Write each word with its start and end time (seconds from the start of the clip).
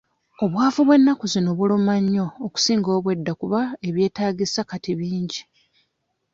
Obwavu 0.43 0.81
bw'ennaku 0.87 1.25
zino 1.33 1.51
buluma 1.57 1.93
nnyo 2.03 2.25
okusinga 2.45 2.89
obw'edda 2.97 3.31
kuba 3.41 3.61
ebyetaagisa 3.87 4.61
kati 4.69 4.91
bingi. 4.99 5.41